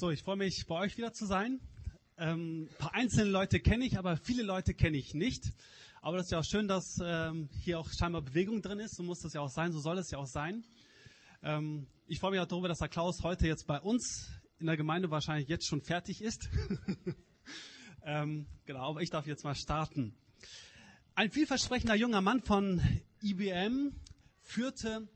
[0.00, 1.58] So, ich freue mich, bei euch wieder zu sein.
[2.18, 5.50] Ähm, ein paar einzelne Leute kenne ich, aber viele Leute kenne ich nicht.
[6.02, 8.94] Aber das ist ja auch schön, dass ähm, hier auch scheinbar Bewegung drin ist.
[8.94, 10.62] So muss das ja auch sein, so soll es ja auch sein.
[11.42, 14.30] Ähm, ich freue mich auch darüber, dass der Klaus heute jetzt bei uns
[14.60, 16.48] in der Gemeinde wahrscheinlich jetzt schon fertig ist.
[18.04, 20.14] ähm, genau, aber ich darf jetzt mal starten.
[21.16, 22.80] Ein vielversprechender junger Mann von
[23.20, 23.96] IBM
[24.42, 25.08] führte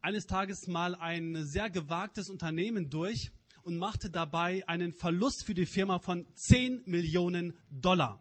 [0.00, 3.32] eines Tages mal ein sehr gewagtes Unternehmen durch
[3.70, 8.20] und machte dabei einen Verlust für die Firma von 10 Millionen Dollar.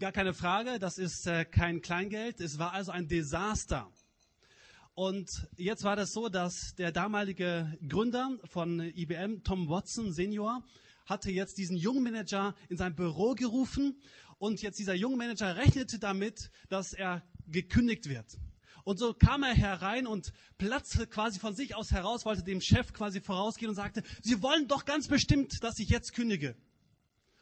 [0.00, 2.40] Gar keine Frage, das ist äh, kein Kleingeld.
[2.40, 3.88] Es war also ein Desaster.
[4.94, 10.64] Und jetzt war das so, dass der damalige Gründer von IBM, Tom Watson Senior,
[11.06, 14.02] hatte jetzt diesen jungen Manager in sein Büro gerufen
[14.38, 18.38] und jetzt dieser junge Manager rechnete damit, dass er gekündigt wird.
[18.88, 22.94] Und so kam er herein und platzte quasi von sich aus heraus, wollte dem Chef
[22.94, 26.56] quasi vorausgehen und sagte, Sie wollen doch ganz bestimmt, dass ich jetzt kündige.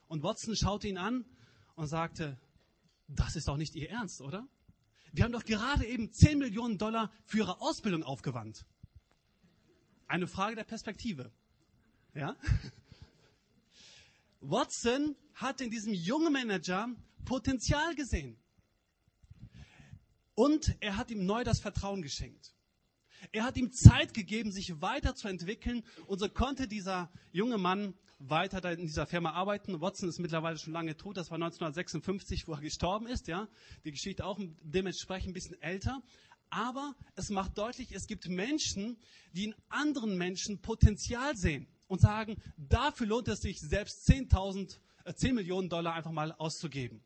[0.08, 1.24] Und Watson schaute ihn an
[1.76, 2.36] und sagte,
[3.06, 4.48] das ist doch nicht Ihr Ernst, oder?
[5.12, 8.66] Wir haben doch gerade eben 10 Millionen Dollar für Ihre Ausbildung aufgewandt.
[10.08, 11.30] Eine Frage der Perspektive.
[12.12, 12.34] Ja?
[14.40, 16.88] Watson hat in diesem jungen Manager
[17.24, 18.36] Potenzial gesehen.
[20.36, 22.54] Und er hat ihm neu das Vertrauen geschenkt.
[23.32, 25.82] Er hat ihm Zeit gegeben, sich weiterzuentwickeln.
[26.06, 29.80] Und so konnte dieser junge Mann weiter in dieser Firma arbeiten.
[29.80, 31.16] Watson ist mittlerweile schon lange tot.
[31.16, 33.28] Das war 1956, wo er gestorben ist.
[33.28, 33.48] Ja,
[33.84, 36.02] die Geschichte auch dementsprechend ein bisschen älter.
[36.50, 38.98] Aber es macht deutlich, es gibt Menschen,
[39.32, 45.14] die in anderen Menschen Potenzial sehen und sagen, dafür lohnt es sich, selbst 10.000, äh,
[45.14, 47.02] 10 Millionen Dollar einfach mal auszugeben.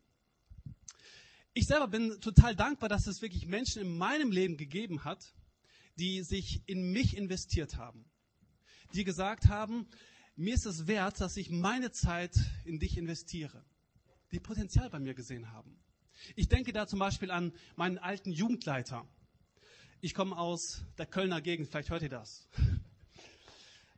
[1.53, 5.33] Ich selber bin total dankbar, dass es wirklich Menschen in meinem Leben gegeben hat,
[5.99, 8.05] die sich in mich investiert haben.
[8.93, 9.85] Die gesagt haben,
[10.37, 13.65] mir ist es wert, dass ich meine Zeit in dich investiere.
[14.31, 15.77] Die Potenzial bei mir gesehen haben.
[16.37, 19.05] Ich denke da zum Beispiel an meinen alten Jugendleiter.
[19.99, 22.47] Ich komme aus der Kölner Gegend, vielleicht hört ihr das.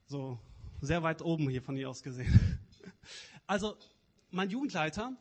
[0.06, 0.38] So,
[0.81, 2.59] sehr weit oben hier von hier aus gesehen.
[3.47, 3.78] Also,
[4.31, 5.18] mein Jugendleiter,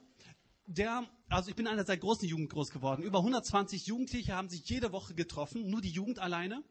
[0.67, 3.03] der, also ich bin in einer sehr großen Jugend groß geworden.
[3.03, 6.63] Über 120 Jugendliche haben sich jede Woche getroffen, nur die Jugend alleine.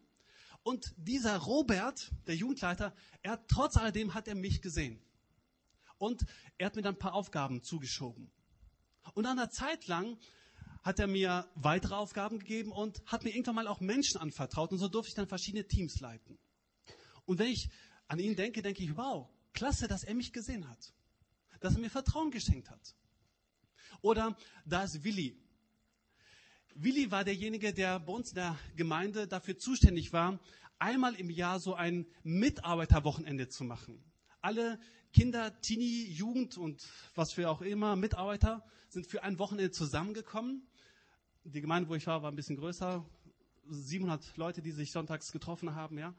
[0.63, 5.02] Und dieser Robert, der Jugendleiter, er trotz alledem hat er mich gesehen.
[5.97, 6.25] Und
[6.57, 8.31] er hat mir dann ein paar Aufgaben zugeschoben.
[9.13, 10.18] Und nach einer Zeit lang
[10.84, 14.72] hat er mir weitere Aufgaben gegeben und hat mir irgendwann mal auch Menschen anvertraut.
[14.72, 16.40] Und so durfte ich dann verschiedene Teams leiten.
[17.25, 17.69] Und wenn ich
[18.08, 20.94] an ihn denke, denke ich, wow, klasse, dass er mich gesehen hat.
[21.59, 22.96] Dass er mir Vertrauen geschenkt hat.
[24.01, 24.35] Oder
[24.66, 25.38] da ist Willi.
[26.75, 30.39] Willi war derjenige, der bei uns in der Gemeinde dafür zuständig war,
[30.79, 34.03] einmal im Jahr so ein Mitarbeiterwochenende zu machen.
[34.41, 34.79] Alle
[35.13, 40.67] Kinder, Teenie, Jugend und was für auch immer, Mitarbeiter sind für ein Wochenende zusammengekommen.
[41.44, 43.06] Die Gemeinde, wo ich war, war ein bisschen größer.
[43.69, 46.16] 700 Leute, die sich sonntags getroffen haben, ja.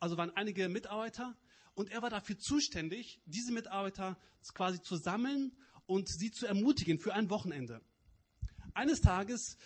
[0.00, 1.36] Also waren einige Mitarbeiter
[1.74, 4.18] und er war dafür zuständig, diese Mitarbeiter
[4.54, 5.52] quasi zu sammeln
[5.86, 7.80] und sie zu ermutigen für ein Wochenende.
[8.74, 9.56] Eines Tages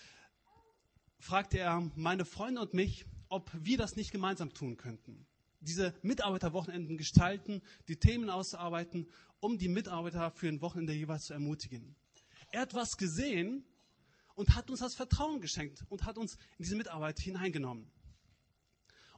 [1.19, 5.27] fragte er meine Freunde und mich, ob wir das nicht gemeinsam tun könnten.
[5.61, 9.09] Diese Mitarbeiterwochenenden gestalten, die Themen auszuarbeiten,
[9.41, 11.97] um die Mitarbeiter für ein Wochenende jeweils zu ermutigen.
[12.51, 13.65] Er hat was gesehen
[14.35, 17.91] und hat uns das Vertrauen geschenkt und hat uns in diese Mitarbeit hineingenommen.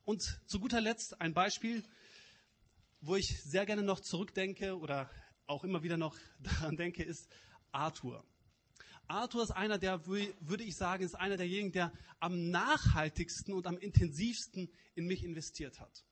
[0.05, 1.85] Und zu guter Letzt ein Beispiel,
[3.01, 5.11] wo ich sehr gerne noch zurückdenke oder
[5.53, 7.29] auch immer wieder noch daran denke, ist
[7.71, 8.25] Arthur.
[9.07, 13.77] Arthur ist einer der, würde ich sagen, ist einer derjenigen, der am nachhaltigsten und am
[13.77, 16.05] intensivsten in mich investiert hat.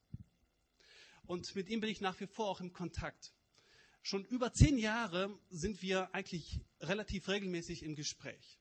[1.27, 3.33] Und mit ihm bin ich nach wie vor auch im Kontakt.
[4.03, 8.59] Schon über zehn Jahre sind wir eigentlich relativ regelmäßig im Gespräch.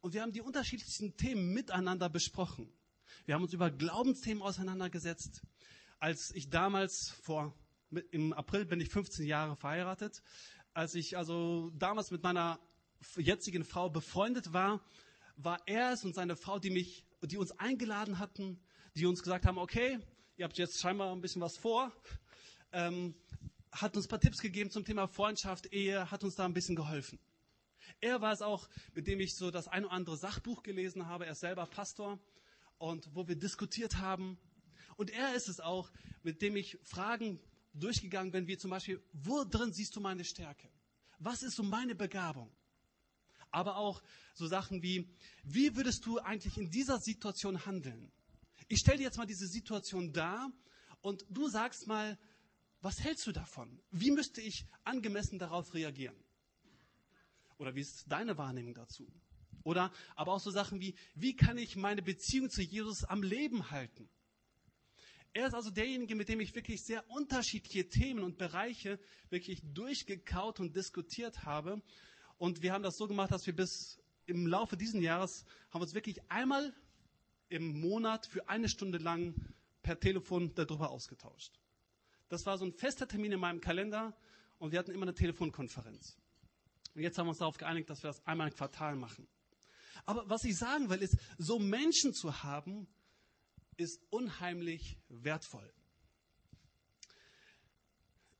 [0.00, 2.72] Und wir haben die unterschiedlichsten Themen miteinander besprochen.
[3.24, 5.42] Wir haben uns über Glaubensthemen auseinandergesetzt.
[5.98, 7.54] Als ich damals vor
[8.10, 10.22] im April bin ich 15 Jahre verheiratet.
[10.74, 12.58] Als ich also damals mit meiner
[13.16, 14.80] jetzigen Frau befreundet war,
[15.36, 18.60] war er es und seine Frau, die mich, die uns eingeladen hatten,
[18.94, 19.98] die uns gesagt haben, okay,
[20.36, 21.92] ihr habt jetzt scheinbar ein bisschen was vor,
[22.72, 23.14] ähm,
[23.70, 26.76] hat uns ein paar Tipps gegeben zum Thema Freundschaft, Ehe, hat uns da ein bisschen
[26.76, 27.18] geholfen.
[28.00, 31.26] Er war es auch, mit dem ich so das ein oder andere Sachbuch gelesen habe.
[31.26, 32.18] Er ist selber Pastor
[32.78, 34.38] und wo wir diskutiert haben.
[34.96, 35.90] Und er ist es auch,
[36.22, 37.40] mit dem ich Fragen
[37.74, 40.68] durchgegangen, wenn wir zum Beispiel, wo drin siehst du meine Stärke?
[41.18, 42.50] Was ist so meine Begabung?
[43.50, 44.02] Aber auch
[44.34, 45.08] so Sachen wie,
[45.42, 48.10] wie würdest du eigentlich in dieser Situation handeln?
[48.68, 50.50] Ich stelle dir jetzt mal diese Situation dar
[51.00, 52.18] und du sagst mal,
[52.82, 53.80] Was hältst du davon?
[53.92, 56.16] Wie müsste ich angemessen darauf reagieren?
[57.58, 59.06] Oder wie ist deine Wahrnehmung dazu?
[59.62, 63.70] Oder aber auch so Sachen wie, wie kann ich meine Beziehung zu Jesus am Leben
[63.70, 64.08] halten?
[65.34, 68.98] Er ist also derjenige, mit dem ich wirklich sehr unterschiedliche Themen und Bereiche
[69.30, 71.80] wirklich durchgekaut und diskutiert habe.
[72.36, 75.94] Und wir haben das so gemacht, dass wir bis im Laufe dieses Jahres haben uns
[75.94, 76.74] wirklich einmal
[77.48, 79.34] im Monat für eine Stunde lang
[79.82, 81.58] per Telefon darüber ausgetauscht.
[82.28, 84.16] Das war so ein fester Termin in meinem Kalender
[84.58, 86.16] und wir hatten immer eine Telefonkonferenz.
[86.94, 89.26] Und jetzt haben wir uns darauf geeinigt, dass wir das einmal im Quartal machen.
[90.04, 92.86] Aber was ich sagen will, ist, so Menschen zu haben,
[93.76, 95.72] ist unheimlich wertvoll.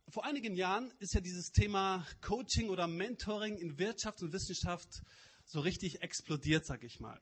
[0.08, 5.02] Vor einigen Jahren ist ja dieses Thema Coaching oder Mentoring in Wirtschaft und Wissenschaft
[5.46, 7.18] so richtig explodiert, sag ich mal.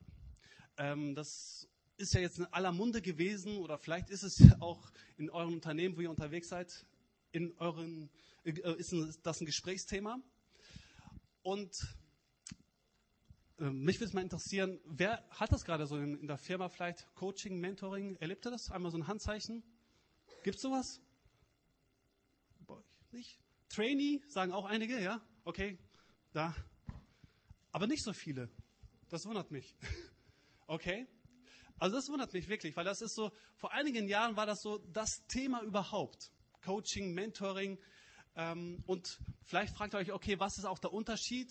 [0.76, 1.68] Ähm, das
[1.98, 5.96] ist ja jetzt in aller Munde gewesen oder vielleicht ist es auch in eurem Unternehmen,
[5.96, 6.86] wo ihr unterwegs seid,
[7.30, 8.10] in euren,
[8.44, 8.92] äh, ist
[9.22, 10.18] das ein Gesprächsthema.
[11.42, 11.96] Und
[13.60, 17.06] mich würde es mal interessieren, wer hat das gerade so in, in, der Firma vielleicht?
[17.14, 18.70] Coaching, Mentoring, erlebt ihr das?
[18.70, 19.62] Einmal so ein Handzeichen?
[20.42, 21.00] Gibt es sowas?
[22.66, 23.38] Bei euch nicht?
[23.68, 25.20] Trainee, sagen auch einige, ja?
[25.44, 25.78] Okay,
[26.32, 26.54] da.
[27.72, 28.48] Aber nicht so viele.
[29.08, 29.76] Das wundert mich.
[30.66, 31.08] Okay?
[31.80, 34.78] Also das wundert mich wirklich, weil das ist so, vor einigen Jahren war das so
[34.92, 36.30] das Thema überhaupt.
[36.64, 37.76] Coaching, Mentoring.
[38.36, 41.50] Ähm, und vielleicht fragt ihr euch, okay, was ist auch der Unterschied?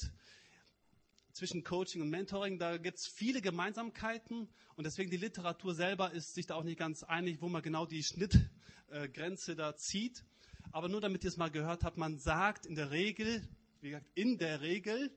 [1.34, 2.60] Zwischen Coaching und Mentoring.
[2.60, 6.80] Da gibt es viele Gemeinsamkeiten und deswegen die Literatur selber ist sich da auch nicht
[6.80, 10.24] ganz einig, wo man genau die Schnittgrenze da zieht.
[10.72, 13.48] Aber nur damit ihr es mal gehört habt, man sagt in der Regel,
[13.82, 15.12] wie gesagt, in der Regel,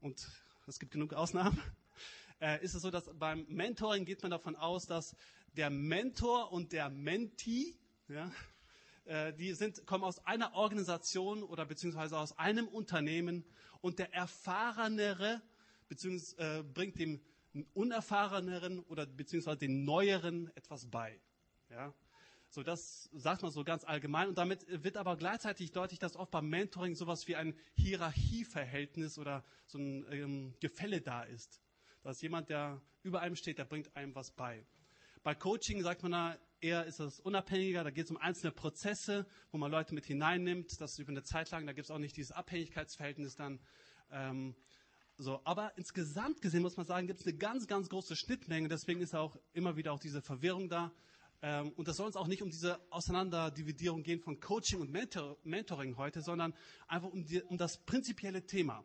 [0.00, 0.28] und
[0.66, 1.60] es gibt genug Ausnahmen,
[2.40, 5.16] äh, ist es so, dass beim Mentoring geht man davon aus, dass
[5.56, 7.74] der Mentor und der Mentee,
[8.08, 8.30] ja,
[9.04, 13.44] äh, die sind, kommen aus einer Organisation oder beziehungsweise aus einem Unternehmen
[13.82, 15.42] und der Erfahrenere
[15.88, 17.20] beziehungsweise, äh, bringt dem
[17.74, 21.20] Unerfahreneren oder beziehungsweise den Neueren etwas bei.
[21.68, 21.92] Ja?
[22.48, 24.28] So, das sagt man so ganz allgemein.
[24.28, 29.44] Und damit wird aber gleichzeitig deutlich, dass oft beim Mentoring sowas wie ein Hierarchieverhältnis oder
[29.66, 31.60] so ein ähm, Gefälle da ist.
[32.02, 34.64] Dass jemand, der über einem steht, der bringt einem was bei.
[35.22, 39.26] Bei Coaching sagt man da, eher ist es unabhängiger, da geht es um einzelne Prozesse,
[39.50, 41.98] wo man Leute mit hineinnimmt, das ist über eine Zeit lang, da gibt es auch
[41.98, 43.60] nicht dieses Abhängigkeitsverhältnis dann.
[44.10, 44.54] Ähm,
[45.18, 49.00] so, aber insgesamt gesehen muss man sagen, gibt es eine ganz, ganz große Schnittmenge, deswegen
[49.00, 50.92] ist auch immer wieder auch diese Verwirrung da.
[51.42, 55.36] Ähm, und das soll uns auch nicht um diese Auseinanderdividierung gehen von Coaching und Mentor,
[55.42, 56.54] Mentoring heute, sondern
[56.86, 58.84] einfach um, die, um das prinzipielle Thema.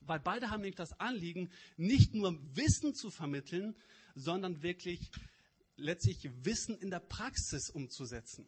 [0.00, 3.76] Weil beide haben nämlich das Anliegen, nicht nur Wissen zu vermitteln,
[4.14, 5.10] sondern wirklich
[5.80, 8.46] letztlich Wissen in der Praxis umzusetzen.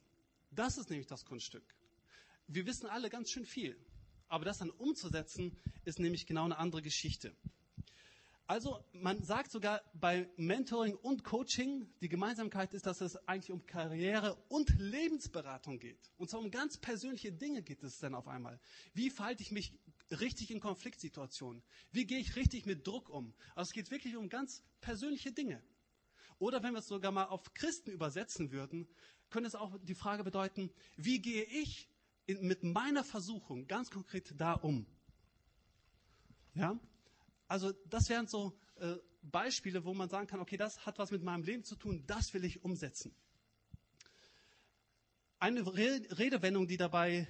[0.50, 1.64] Das ist nämlich das Kunststück.
[2.46, 3.76] Wir wissen alle ganz schön viel.
[4.28, 7.34] Aber das dann umzusetzen, ist nämlich genau eine andere Geschichte.
[8.46, 13.64] Also man sagt sogar bei Mentoring und Coaching, die Gemeinsamkeit ist, dass es eigentlich um
[13.66, 16.10] Karriere und Lebensberatung geht.
[16.18, 18.58] Und zwar um ganz persönliche Dinge geht es dann auf einmal.
[18.94, 19.72] Wie verhalte ich mich
[20.10, 21.62] richtig in Konfliktsituationen?
[21.92, 23.32] Wie gehe ich richtig mit Druck um?
[23.54, 25.62] Also es geht wirklich um ganz persönliche Dinge.
[26.38, 28.88] Oder wenn wir es sogar mal auf Christen übersetzen würden,
[29.30, 31.88] könnte es auch die Frage bedeuten, wie gehe ich
[32.26, 34.86] in, mit meiner Versuchung ganz konkret da um?
[36.54, 36.78] Ja?
[37.48, 41.22] Also das wären so äh, Beispiele, wo man sagen kann, okay, das hat was mit
[41.22, 43.14] meinem Leben zu tun, das will ich umsetzen.
[45.38, 47.26] Eine Redewendung, die dabei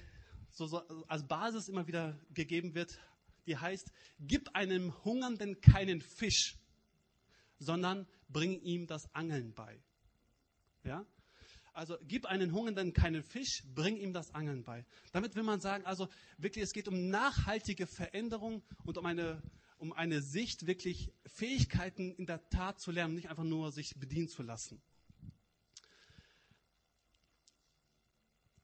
[0.49, 2.99] so, so als Basis immer wieder gegeben wird,
[3.47, 6.57] die heißt, gib einem Hungernden keinen Fisch,
[7.59, 9.79] sondern bring ihm das Angeln bei.
[10.83, 11.05] Ja?
[11.73, 14.85] Also gib einen Hungernden keinen Fisch, bring ihm das Angeln bei.
[15.11, 19.41] Damit will man sagen, also wirklich, es geht um nachhaltige Veränderung und um eine,
[19.77, 24.27] um eine Sicht, wirklich Fähigkeiten in der Tat zu lernen, nicht einfach nur sich bedienen
[24.27, 24.81] zu lassen.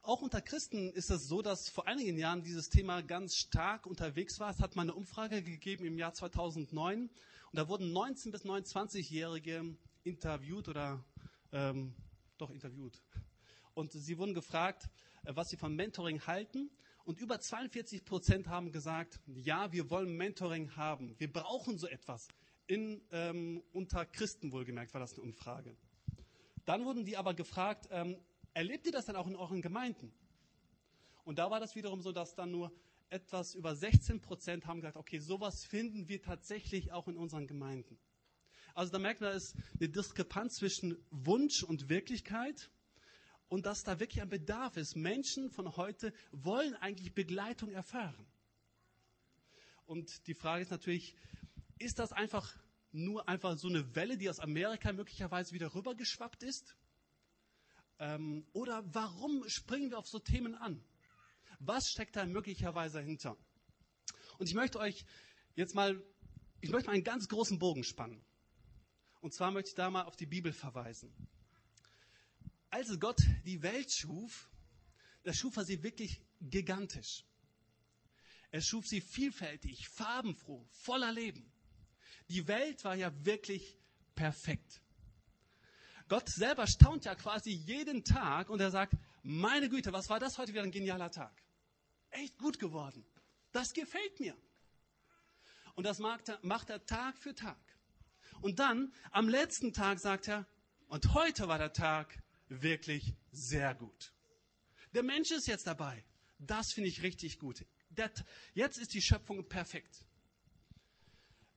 [0.10, 4.40] Auch unter Christen ist es so, dass vor einigen Jahren dieses Thema ganz stark unterwegs
[4.40, 4.50] war.
[4.50, 7.12] Es hat mal eine Umfrage gegeben im Jahr 2009 und
[7.54, 11.06] da wurden 19 bis 29-Jährige interviewt oder
[11.52, 11.94] ähm,
[12.40, 13.00] doch interviewt.
[13.76, 14.90] Und sie wurden gefragt,
[15.26, 16.72] äh, was sie von Mentoring halten.
[17.06, 21.14] Und über 42 Prozent haben gesagt, ja, wir wollen Mentoring haben.
[21.20, 22.30] Wir brauchen so etwas.
[22.66, 25.78] In, ähm, unter Christen wohlgemerkt war das eine Umfrage.
[26.66, 28.18] Dann wurden die aber gefragt, ähm,
[28.54, 30.12] erlebt ihr das dann auch in euren Gemeinden?
[31.24, 32.72] Und da war das wiederum so, dass dann nur
[33.10, 37.98] etwas über 16 Prozent haben gesagt, okay, sowas finden wir tatsächlich auch in unseren Gemeinden.
[38.76, 42.70] Also da merkt man, es ist eine Diskrepanz zwischen Wunsch und Wirklichkeit.
[43.50, 44.96] und dass da wirklich ein Bedarf ist.
[44.96, 48.28] Menschen von heute wollen eigentlich Begleitung erfahren.
[49.86, 51.16] Und die Frage ist natürlich,
[51.80, 52.56] ist das einfach
[52.92, 56.76] nur einfach so eine Welle, die aus Amerika möglicherweise wieder rübergeschwappt ist?
[58.00, 60.82] Ähm, oder warum springen wir auf so Themen an?
[61.60, 63.38] Was steckt da möglicherweise hinter?
[64.38, 65.06] Und ich möchte euch
[65.56, 66.02] jetzt mal,
[66.62, 68.24] ich möchte mal einen ganz großen Bogen spannen.
[69.20, 71.14] Und zwar möchte ich da mal auf die Bibel verweisen.
[72.70, 74.50] Als Gott die Welt schuf,
[75.24, 77.26] da schuf er sie wirklich gigantisch.
[78.52, 81.52] Er schuf sie vielfältig, farbenfroh, voller Leben.
[82.30, 83.78] Die Welt war ja wirklich
[84.16, 84.82] perfekt.
[86.10, 90.38] Gott selber staunt ja quasi jeden Tag und er sagt, meine Güte, was war das
[90.40, 91.32] heute wieder ein genialer Tag?
[92.10, 93.06] Echt gut geworden.
[93.52, 94.36] Das gefällt mir.
[95.76, 97.58] Und das macht er Tag für Tag.
[98.42, 100.48] Und dann, am letzten Tag sagt er,
[100.88, 104.12] und heute war der Tag wirklich sehr gut.
[104.96, 106.04] Der Mensch ist jetzt dabei.
[106.40, 107.64] Das finde ich richtig gut.
[108.56, 110.04] Jetzt ist die Schöpfung perfekt.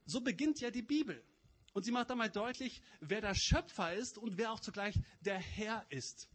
[0.05, 1.25] So beginnt ja die Bibel.
[1.73, 5.87] Und sie macht einmal deutlich, wer der Schöpfer ist und wer auch zugleich der Herr
[5.89, 6.29] ist.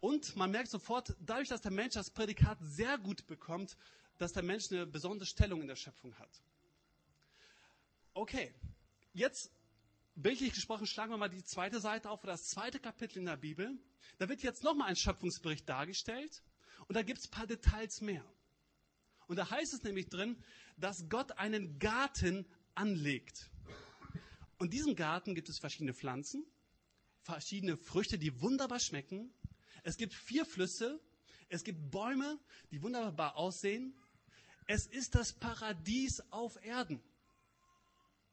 [0.00, 3.76] Und man merkt sofort, dadurch, dass der Mensch das Prädikat sehr gut bekommt,
[4.18, 6.42] dass der Mensch eine besondere Stellung in der Schöpfung hat.
[8.14, 8.54] Okay,
[9.12, 9.50] jetzt
[10.14, 13.36] bildlich gesprochen schlagen wir mal die zweite Seite auf, oder das zweite Kapitel in der
[13.36, 13.76] Bibel.
[14.18, 16.42] Da wird jetzt nochmal ein Schöpfungsbericht dargestellt
[16.86, 18.24] und da gibt es ein paar Details mehr.
[19.26, 20.42] Und da heißt es nämlich drin,
[20.76, 23.50] dass Gott einen Garten anlegt.
[24.58, 26.44] Und diesem Garten gibt es verschiedene Pflanzen,
[27.22, 29.32] verschiedene Früchte, die wunderbar schmecken.
[29.84, 31.00] Es gibt vier Flüsse,
[31.48, 32.38] es gibt Bäume,
[32.70, 33.94] die wunderbar aussehen.
[34.66, 37.00] Es ist das Paradies auf Erden.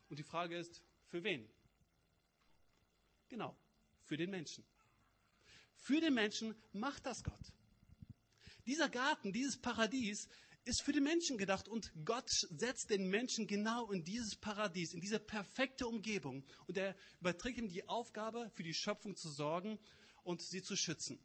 [0.10, 1.48] Und die Frage ist, für wen?
[3.30, 3.56] Genau,
[4.04, 4.66] für den Menschen.
[5.76, 7.54] Für den Menschen macht das Gott.
[8.66, 10.28] Dieser Garten, dieses Paradies
[10.66, 15.00] ist für den Menschen gedacht und Gott setzt den Menschen genau in dieses Paradies, in
[15.00, 19.80] diese perfekte Umgebung und er überträgt ihm die Aufgabe, für die Schöpfung zu sorgen
[20.24, 21.20] und sie zu schützen.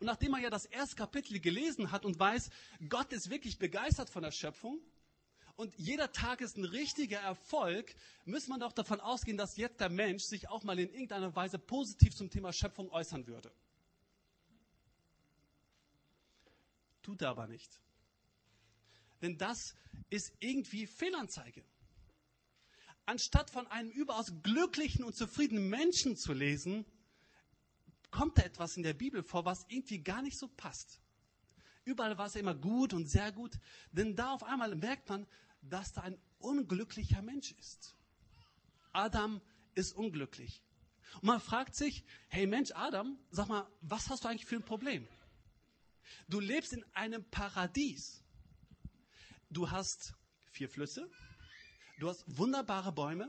[0.00, 2.50] Und nachdem er ja das erste Kapitel gelesen hat und weiß,
[2.88, 4.80] Gott ist wirklich begeistert von der Schöpfung,
[5.56, 7.94] und jeder Tag ist ein richtiger Erfolg,
[8.24, 11.58] muss man doch davon ausgehen, dass jetzt der Mensch sich auch mal in irgendeiner Weise
[11.58, 13.52] positiv zum Thema Schöpfung äußern würde.
[17.02, 17.80] Tut er aber nicht.
[19.22, 19.74] Denn das
[20.10, 21.64] ist irgendwie Fehlanzeige.
[23.06, 26.84] Anstatt von einem überaus glücklichen und zufriedenen Menschen zu lesen,
[28.10, 31.00] kommt da etwas in der Bibel vor, was irgendwie gar nicht so passt.
[31.84, 33.58] Überall war es immer gut und sehr gut,
[33.90, 35.26] denn da auf einmal merkt man,
[35.62, 37.96] dass da ein unglücklicher Mensch ist.
[38.92, 39.40] Adam
[39.74, 40.62] ist unglücklich.
[41.14, 44.64] Und man fragt sich, hey Mensch, Adam, sag mal, was hast du eigentlich für ein
[44.64, 45.08] Problem?
[46.28, 48.21] Du lebst in einem Paradies.
[49.52, 50.14] Du hast
[50.50, 51.10] vier Flüsse,
[51.98, 53.28] du hast wunderbare Bäume,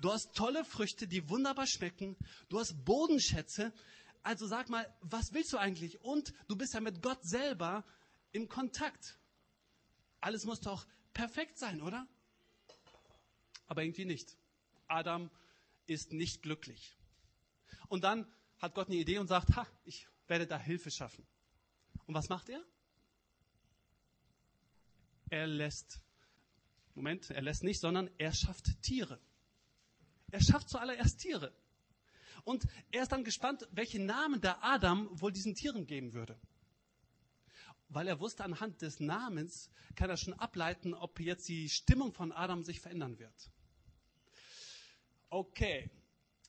[0.00, 2.16] du hast tolle Früchte, die wunderbar schmecken,
[2.48, 3.74] du hast Bodenschätze.
[4.22, 6.00] Also sag mal, was willst du eigentlich?
[6.00, 7.84] Und du bist ja mit Gott selber
[8.32, 9.18] im Kontakt.
[10.20, 12.08] Alles muss doch perfekt sein, oder?
[13.66, 14.38] Aber irgendwie nicht.
[14.86, 15.30] Adam
[15.86, 16.96] ist nicht glücklich.
[17.88, 18.26] Und dann
[18.58, 21.26] hat Gott eine Idee und sagt, ha, ich werde da Hilfe schaffen.
[22.06, 22.64] Und was macht er?
[25.30, 26.00] Er lässt,
[26.94, 29.20] Moment, er lässt nicht, sondern er schafft Tiere.
[30.30, 31.52] Er schafft zuallererst Tiere.
[32.44, 36.38] Und er ist dann gespannt, welche Namen der Adam wohl diesen Tieren geben würde
[37.88, 42.32] weil er wusste, anhand des Namens kann er schon ableiten, ob jetzt die Stimmung von
[42.32, 43.50] Adam sich verändern wird.
[45.30, 45.90] Okay,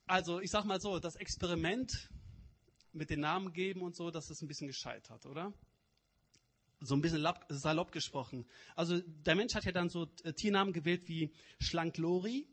[0.06, 2.10] also ich sag mal so, das Experiment
[2.92, 5.52] mit den Namen geben und so, das ist ein bisschen gescheitert, oder?
[6.80, 8.46] So ein bisschen salopp gesprochen.
[8.74, 12.48] Also der Mensch hat ja dann so äh, Tiernamen gewählt wie Schlanklori,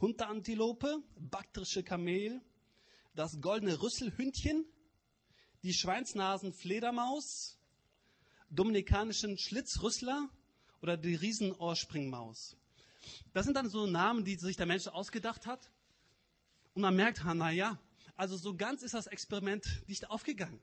[0.00, 2.40] Hunterantilope, baktrische Kamel,
[3.14, 4.64] das goldene Rüsselhündchen,
[5.62, 7.58] die Schweinsnasenfledermaus,
[8.48, 10.30] dominikanischen Schlitzrüssler
[10.80, 12.56] oder die Riesenohrspringmaus.
[13.32, 15.70] Das sind dann so Namen, die sich der Mensch ausgedacht hat.
[16.74, 17.78] Und man merkt, na ja,
[18.16, 20.60] also so ganz ist das Experiment nicht aufgegangen.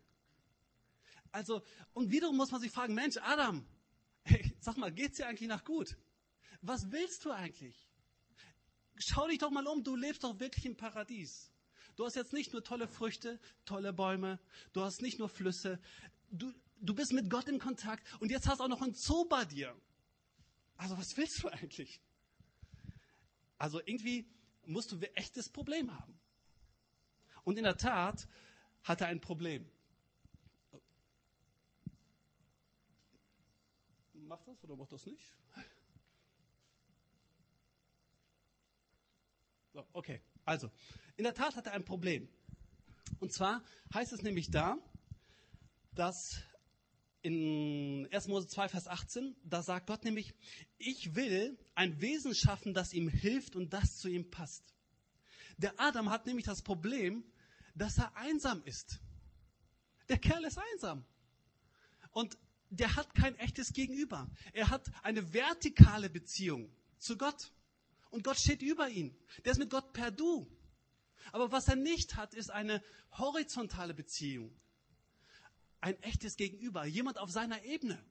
[1.36, 1.62] Also,
[1.92, 3.68] und wiederum muss man sich fragen, Mensch, Adam,
[4.24, 5.98] hey, sag mal, geht's dir eigentlich nach gut?
[6.62, 7.76] Was willst du eigentlich?
[8.96, 11.52] Schau dich doch mal um, du lebst doch wirklich im Paradies.
[11.98, 14.40] Du hast jetzt nicht nur tolle Früchte, tolle Bäume,
[14.72, 15.78] du hast nicht nur Flüsse,
[16.32, 19.44] du, du bist mit Gott in Kontakt und jetzt hast auch noch einen Zoo bei
[19.44, 19.76] dir.
[20.78, 22.00] Also was willst du eigentlich?
[23.58, 24.26] Also irgendwie
[24.66, 26.18] musst du ein echtes Problem haben.
[27.44, 28.26] Und in der Tat
[28.84, 29.70] hatte ein Problem.
[34.28, 35.24] Macht das oder macht das nicht?
[39.74, 40.72] So, okay, also,
[41.16, 42.28] in der Tat hat er ein Problem.
[43.20, 43.64] Und zwar
[43.94, 44.78] heißt es nämlich da,
[45.94, 46.42] dass
[47.22, 48.28] in 1.
[48.28, 50.34] Mose 2, Vers 18, da sagt Gott nämlich,
[50.78, 54.76] ich will ein Wesen schaffen, das ihm hilft und das zu ihm passt.
[55.58, 57.24] Der Adam hat nämlich das Problem,
[57.76, 59.00] dass er einsam ist.
[60.10, 61.06] Der Kerl ist einsam.
[62.12, 62.38] Und
[62.80, 64.30] der hat kein echtes Gegenüber.
[64.54, 67.52] Er hat eine vertikale Beziehung zu Gott.
[68.10, 69.16] Und Gott steht über ihn.
[69.44, 70.48] Der ist mit Gott per Du.
[71.32, 74.56] Aber was er nicht hat, ist eine horizontale Beziehung.
[75.82, 76.86] Ein echtes Gegenüber.
[76.86, 78.04] Jemand auf seiner Ebene.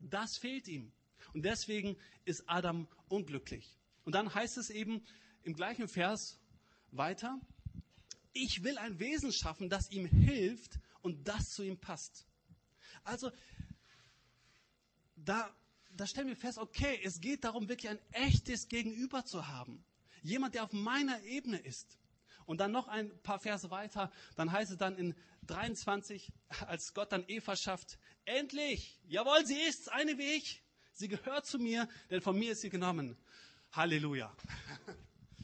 [0.00, 0.92] Das fehlt ihm.
[1.32, 3.78] Und deswegen ist Adam unglücklich.
[4.04, 5.04] Und dann heißt es eben
[5.44, 6.40] im gleichen Vers
[6.90, 7.40] weiter,
[8.32, 12.26] ich will ein Wesen schaffen, das ihm hilft und das zu ihm passt.
[13.04, 13.30] Also,
[15.24, 15.54] da,
[15.90, 19.84] da stellen wir fest, okay, es geht darum, wirklich ein echtes Gegenüber zu haben.
[20.22, 21.98] Jemand, der auf meiner Ebene ist.
[22.44, 25.14] Und dann noch ein paar Verse weiter, dann heißt es dann in
[25.46, 26.32] 23,
[26.66, 30.62] als Gott dann Eva schafft, endlich, jawohl, sie ist eine wie ich.
[30.92, 33.16] Sie gehört zu mir, denn von mir ist sie genommen.
[33.72, 34.34] Halleluja.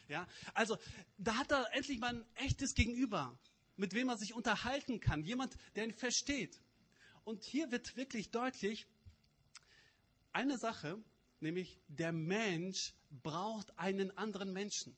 [0.08, 0.78] Ja, also
[1.18, 3.38] da hat er endlich mal ein echtes Gegenüber,
[3.76, 6.58] mit wem er sich unterhalten kann, jemand, der ihn versteht.
[7.24, 8.86] Und hier wird wirklich deutlich
[10.32, 11.02] eine Sache,
[11.40, 14.96] nämlich der Mensch braucht einen anderen Menschen.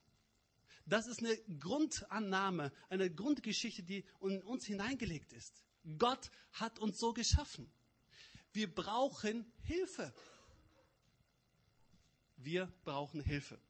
[0.87, 5.63] Das ist eine Grundannahme, eine Grundgeschichte, die in uns hineingelegt ist.
[5.99, 7.71] Gott hat uns so geschaffen.
[8.53, 10.13] Wir brauchen Hilfe.
[12.37, 13.61] Wir brauchen Hilfe.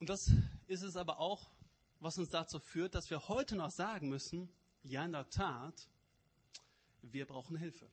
[0.00, 0.30] Und das
[0.66, 1.50] ist es aber auch,
[2.00, 4.48] was uns dazu führt, dass wir heute noch sagen müssen,
[4.82, 5.88] ja in der Tat,
[7.02, 7.88] wir brauchen Hilfe.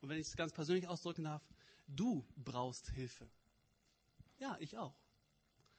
[0.00, 1.42] Und wenn ich es ganz persönlich ausdrücken darf,
[1.86, 3.28] du brauchst Hilfe.
[4.38, 4.94] Ja, ich auch.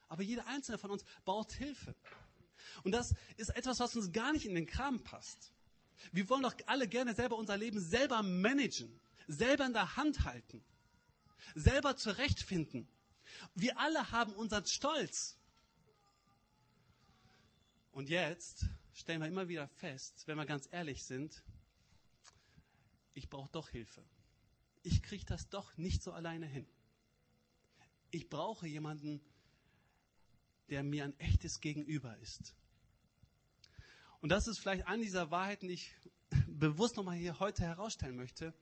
[0.08, 1.94] Aber jeder einzelne von uns braucht Hilfe.
[2.84, 5.52] Und das ist etwas, was uns gar nicht in den Kram passt.
[6.12, 10.64] Wir wollen doch alle gerne selber unser Leben selber managen, selber in der Hand halten,
[11.54, 12.88] selber zurechtfinden.
[13.54, 15.36] Wir alle haben unseren Stolz.
[17.92, 21.42] Und jetzt stellen wir immer wieder fest, wenn wir ganz ehrlich sind,
[23.14, 24.04] ich brauche doch Hilfe.
[24.82, 26.66] Ich kriege das doch nicht so alleine hin.
[28.10, 29.20] Ich brauche jemanden,
[30.68, 32.54] der mir ein echtes Gegenüber ist.
[34.20, 35.94] Und das ist vielleicht eine dieser Wahrheiten, die ich
[36.46, 38.54] bewusst nochmal hier heute herausstellen möchte,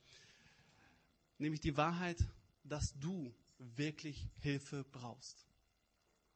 [1.38, 2.18] nämlich die Wahrheit,
[2.64, 5.46] dass du wirklich Hilfe brauchst.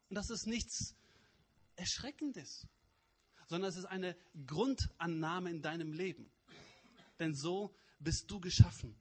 [0.09, 0.95] Und das ist nichts
[1.77, 2.69] Erschreckendes,
[3.49, 6.31] sondern es ist eine Grundannahme in deinem Leben.
[7.19, 8.95] Denn so bist du geschaffen.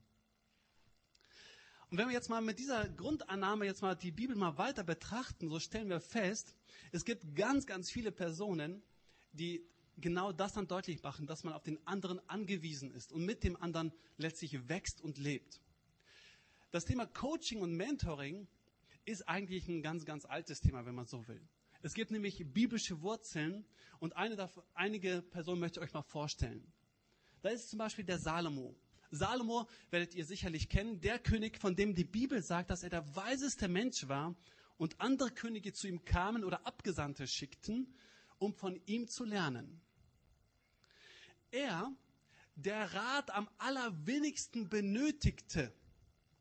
[1.89, 5.47] Und wenn wir jetzt mal mit dieser Grundannahme jetzt mal die Bibel mal weiter betrachten,
[5.49, 6.55] so stellen wir fest,
[6.91, 8.81] es gibt ganz, ganz viele Personen,
[9.31, 9.63] die
[9.97, 13.55] genau das dann deutlich machen, dass man auf den anderen angewiesen ist und mit dem
[13.61, 15.61] anderen letztlich wächst und lebt.
[16.71, 18.47] Das Thema Coaching und Mentoring
[19.05, 21.47] ist eigentlich ein ganz, ganz altes Thema, wenn man so will.
[21.83, 23.65] Es gibt nämlich biblische Wurzeln
[23.99, 26.65] und eine einige Personen möchte ich euch mal vorstellen.
[27.41, 28.75] Da ist zum Beispiel der Salomo.
[29.13, 33.15] Salomo werdet ihr sicherlich kennen, der König, von dem die Bibel sagt, dass er der
[33.15, 34.35] weiseste Mensch war
[34.77, 37.93] und andere Könige zu ihm kamen oder Abgesandte schickten,
[38.39, 39.81] um von ihm zu lernen.
[41.51, 41.95] Er,
[42.55, 45.71] der Rat am allerwenigsten benötigte,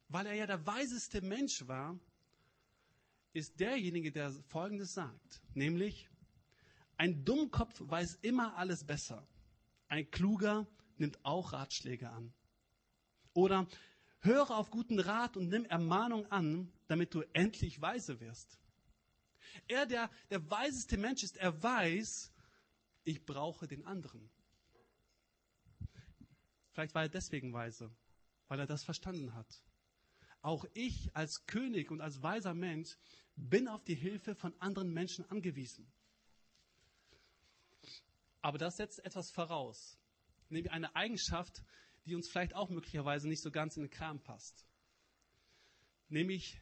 [0.09, 1.99] weil er ja der weiseste Mensch war,
[3.35, 6.09] ist derjenige, der Folgendes sagt, nämlich,
[6.97, 9.27] ein Dummkopf weiß immer alles besser.
[9.89, 12.33] Ein Kluger nimmt auch Ratschläge an.
[13.35, 13.67] Oder
[14.21, 18.59] höre auf guten Rat und nimm Ermahnung an, damit du endlich weise wirst.
[19.69, 22.33] Er, der der weiseste Mensch ist, er weiß,
[23.05, 24.31] ich brauche den anderen.
[26.73, 27.91] Vielleicht war er deswegen weise,
[28.49, 29.63] weil er das verstanden hat.
[30.41, 32.97] Auch ich als König und als weiser Mensch
[33.37, 35.91] bin auf die Hilfe von anderen Menschen angewiesen.
[38.41, 39.99] Aber das setzt etwas voraus,
[40.49, 41.63] nämlich eine Eigenschaft,
[42.07, 44.67] die uns vielleicht auch möglicherweise nicht so ganz in den Kram passt.
[46.09, 46.59] Nämlich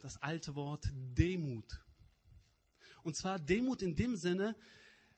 [0.00, 1.80] das alte Wort Demut.
[3.02, 4.56] Und zwar Demut in dem Sinne,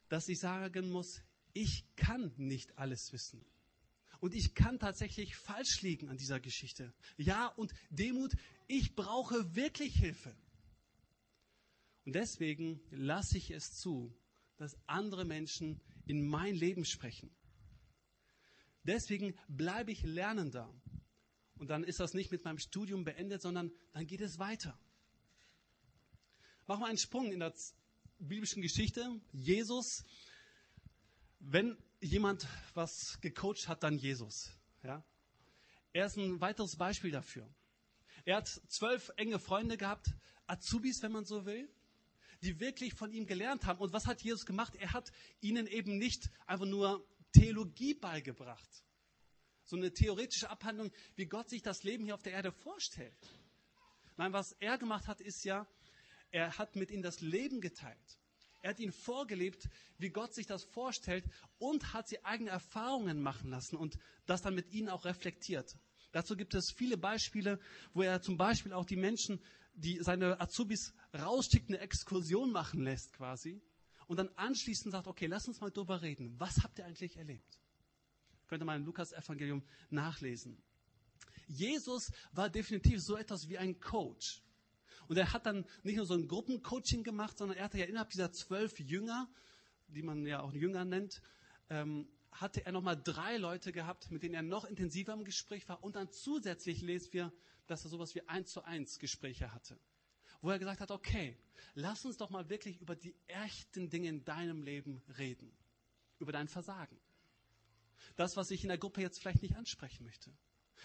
[0.08, 1.22] dass ich sagen muss,
[1.52, 3.44] ich kann nicht alles wissen.
[4.20, 6.92] Und ich kann tatsächlich falsch liegen an dieser Geschichte.
[7.16, 8.34] Ja, und Demut,
[8.68, 10.34] ich brauche wirklich Hilfe.
[12.04, 14.14] Und deswegen lasse ich es zu,
[14.58, 17.30] dass andere Menschen in mein Leben sprechen.
[18.84, 20.72] Deswegen bleibe ich Lernender.
[21.58, 24.78] Und dann ist das nicht mit meinem Studium beendet, sondern dann geht es weiter.
[26.66, 27.52] Machen wir einen Sprung in der
[28.18, 29.20] biblischen Geschichte.
[29.32, 30.04] Jesus,
[31.38, 34.50] wenn jemand was gecoacht hat, dann Jesus.
[34.82, 35.04] Ja?
[35.92, 37.48] Er ist ein weiteres Beispiel dafür.
[38.24, 40.14] Er hat zwölf enge Freunde gehabt,
[40.46, 41.68] Azubis, wenn man so will,
[42.42, 43.80] die wirklich von ihm gelernt haben.
[43.80, 44.74] Und was hat Jesus gemacht?
[44.76, 48.84] Er hat ihnen eben nicht einfach nur Theologie beigebracht,
[49.64, 53.16] so eine theoretische Abhandlung, wie Gott sich das Leben hier auf der Erde vorstellt.
[54.16, 55.66] Nein, was er gemacht hat, ist ja,
[56.30, 58.18] er hat mit ihnen das Leben geteilt.
[58.62, 61.24] Er hat ihnen vorgelebt, wie Gott sich das vorstellt
[61.58, 65.78] und hat sie eigene Erfahrungen machen lassen und das dann mit ihnen auch reflektiert.
[66.12, 67.58] Dazu gibt es viele Beispiele,
[67.94, 69.40] wo er zum Beispiel auch die Menschen,
[69.74, 73.62] die seine Azubis rausschickt, eine Exkursion machen lässt quasi
[74.10, 76.34] und dann anschließend sagt, okay, lass uns mal drüber reden.
[76.36, 77.60] Was habt ihr eigentlich erlebt?
[78.48, 80.60] Könnte man im Lukas-Evangelium nachlesen.
[81.46, 84.42] Jesus war definitiv so etwas wie ein Coach.
[85.06, 88.10] Und er hat dann nicht nur so ein Gruppencoaching gemacht, sondern er hatte ja innerhalb
[88.10, 89.28] dieser zwölf Jünger,
[89.86, 91.22] die man ja auch Jünger nennt,
[91.68, 95.84] ähm, hatte er nochmal drei Leute gehabt, mit denen er noch intensiver im Gespräch war.
[95.84, 97.32] Und dann zusätzlich lesen wir,
[97.68, 99.78] dass er sowas wie eins zu eins Gespräche hatte.
[100.40, 101.36] Wo er gesagt hat, okay,
[101.74, 105.52] lass uns doch mal wirklich über die echten Dinge in deinem Leben reden.
[106.18, 106.98] Über dein Versagen.
[108.16, 110.32] Das, was ich in der Gruppe jetzt vielleicht nicht ansprechen möchte.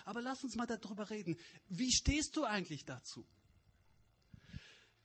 [0.03, 1.37] Aber lass uns mal darüber reden.
[1.67, 3.25] Wie stehst du eigentlich dazu?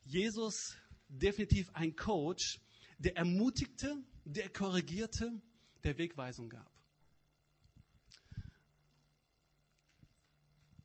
[0.03, 0.75] Jesus,
[1.07, 2.59] definitiv ein Coach,
[2.97, 5.41] der ermutigte, der korrigierte,
[5.83, 6.69] der Wegweisung gab.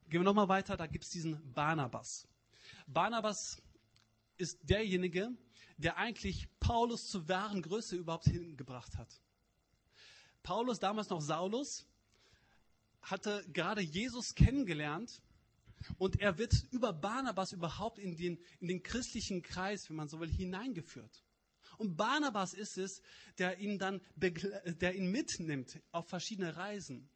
[0.09, 2.29] Gehen wir nochmal weiter, da gibt es diesen Barnabas.
[2.87, 3.63] Barnabas
[4.39, 5.31] ist derjenige,
[5.77, 9.21] der eigentlich Paulus zur wahren Größe überhaupt hingebracht hat.
[10.43, 11.87] Paulus, damals noch Saulus,
[13.03, 15.23] hatte gerade Jesus kennengelernt
[15.99, 20.21] und er wird über Barnabas überhaupt in den, in den christlichen Kreis, wenn man so
[20.21, 21.25] will, hineingeführt.
[21.79, 23.03] Und Barnabas ist es,
[23.39, 27.11] der ihn dann, der ihn mitnimmt auf verschiedene Reisen.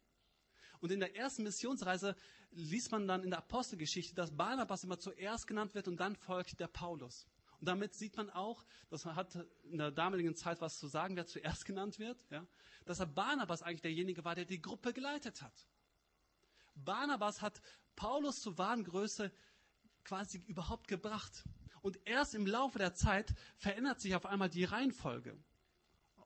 [0.79, 2.15] Und in der ersten Missionsreise
[2.51, 6.59] liest man dann in der Apostelgeschichte, dass Barnabas immer zuerst genannt wird und dann folgt
[6.59, 7.27] der Paulus.
[7.59, 11.15] Und damit sieht man auch, dass man hat in der damaligen Zeit was zu sagen,
[11.15, 12.45] wer zuerst genannt wird, ja,
[12.85, 15.53] dass er Barnabas eigentlich derjenige war, der die Gruppe geleitet hat.
[16.75, 17.61] Barnabas hat
[17.95, 19.31] Paulus zur wahren Größe
[20.03, 21.43] quasi überhaupt gebracht.
[21.81, 25.37] Und erst im Laufe der Zeit verändert sich auf einmal die Reihenfolge.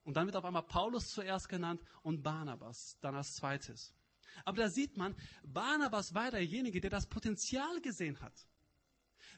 [0.04, 3.95] Und dann wird auf einmal Paulus zuerst genannt und Barnabas dann als zweites.
[4.43, 8.34] Aber da sieht man, Barnabas war derjenige, der das Potenzial gesehen hat,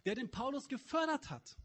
[0.06, 1.58] der den Paulus gefördert hat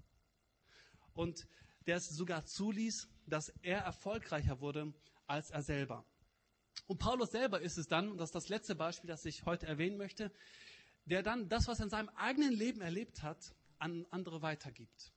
[1.15, 1.47] und
[1.87, 4.93] der es sogar zuließ, dass er erfolgreicher wurde
[5.27, 6.05] als er selber.
[6.87, 9.67] Und Paulus selber ist es dann, und das ist das letzte Beispiel, das ich heute
[9.67, 10.33] erwähnen möchte,
[11.05, 15.13] der dann das, was er in seinem eigenen Leben erlebt hat, an andere weitergibt.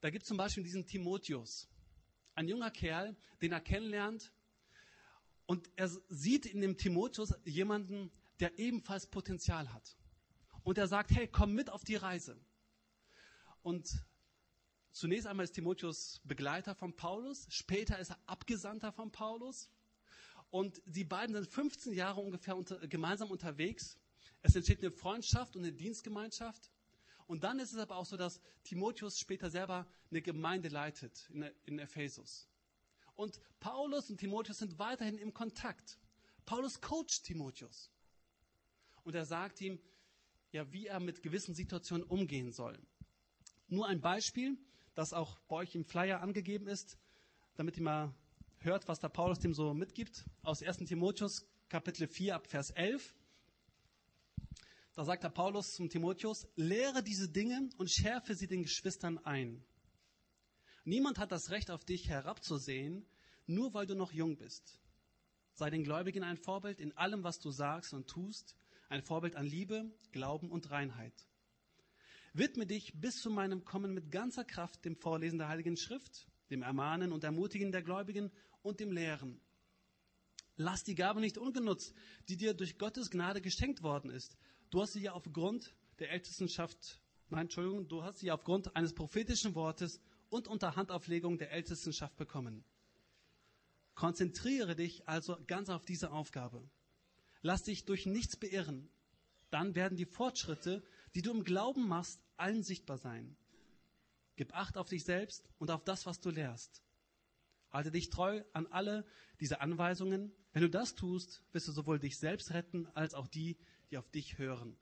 [0.00, 1.68] Da gibt es zum Beispiel diesen Timotheus,
[2.34, 4.32] ein junger Kerl, den er kennenlernt,
[5.46, 9.96] und er sieht in dem Timotheus jemanden, der ebenfalls Potenzial hat.
[10.62, 12.38] Und er sagt, hey, komm mit auf die Reise.
[13.62, 14.04] Und
[14.92, 19.70] zunächst einmal ist Timotheus Begleiter von Paulus, später ist er Abgesandter von Paulus.
[20.50, 23.96] Und die beiden sind 15 Jahre ungefähr unter, gemeinsam unterwegs.
[24.42, 26.70] Es entsteht eine Freundschaft und eine Dienstgemeinschaft.
[27.26, 31.42] Und dann ist es aber auch so, dass Timotheus später selber eine Gemeinde leitet in,
[31.64, 32.48] in Ephesus.
[33.16, 35.98] Und Paulus und Timotheus sind weiterhin im Kontakt.
[36.44, 37.90] Paulus coacht Timotheus.
[39.04, 39.80] Und er sagt ihm,
[40.52, 42.78] ja, wie er mit gewissen Situationen umgehen soll.
[43.68, 44.58] Nur ein Beispiel,
[44.94, 46.98] das auch bei euch im Flyer angegeben ist,
[47.54, 48.14] damit ihr mal
[48.58, 50.78] hört, was der Paulus dem so mitgibt, aus 1.
[50.78, 53.14] Timotheus Kapitel 4 ab Vers 11.
[54.94, 59.64] Da sagt der Paulus zum Timotheus, lehre diese Dinge und schärfe sie den Geschwistern ein.
[60.84, 63.06] Niemand hat das Recht, auf dich herabzusehen,
[63.46, 64.80] nur weil du noch jung bist.
[65.54, 68.56] Sei den Gläubigen ein Vorbild in allem, was du sagst und tust,
[68.88, 71.14] ein Vorbild an Liebe, Glauben und Reinheit.
[72.32, 76.62] Widme dich bis zu meinem Kommen mit ganzer Kraft dem Vorlesen der Heiligen Schrift, dem
[76.62, 79.40] Ermahnen und Ermutigen der Gläubigen und dem Lehren.
[80.56, 81.94] Lass die Gabe nicht ungenutzt,
[82.28, 84.36] die dir durch Gottes Gnade geschenkt worden ist.
[84.70, 89.54] Du hast sie ja aufgrund der Ältestenschaft, nein, Entschuldigung, du hast sie aufgrund eines prophetischen
[89.54, 90.00] Wortes
[90.32, 92.64] und unter Handauflegung der Ältestenschaft bekommen.
[93.94, 96.66] Konzentriere dich also ganz auf diese Aufgabe.
[97.42, 98.88] Lass dich durch nichts beirren.
[99.50, 100.82] Dann werden die Fortschritte,
[101.14, 103.36] die du im Glauben machst, allen sichtbar sein.
[104.36, 106.82] Gib Acht auf dich selbst und auf das, was du lehrst.
[107.70, 109.04] Halte dich treu an alle
[109.38, 110.32] diese Anweisungen.
[110.54, 113.58] Wenn du das tust, wirst du sowohl dich selbst retten, als auch die,
[113.90, 114.78] die auf dich hören.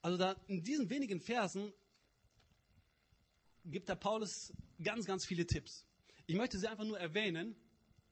[0.00, 1.70] Also da in diesen wenigen Versen
[3.64, 5.86] gibt der Paulus ganz, ganz viele Tipps.
[6.26, 7.56] Ich möchte sie einfach nur erwähnen.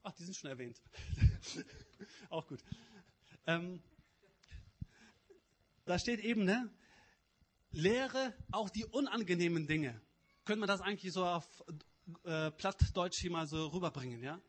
[0.03, 0.81] Ach, die sind schon erwähnt.
[2.31, 2.61] auch gut.
[3.47, 3.83] Ähm,
[5.85, 6.71] da steht eben, ne?
[7.71, 10.01] Lehre auch die unangenehmen Dinge.
[10.45, 11.47] Könnte man das eigentlich so auf
[12.25, 14.41] äh, Plattdeutsch hier mal so rüberbringen, ja?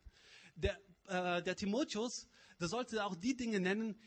[0.55, 2.27] Der, äh, der Timotheus,
[2.59, 3.99] der sollte auch die Dinge nennen,